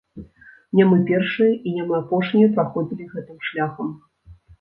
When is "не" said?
0.77-0.85, 1.75-1.83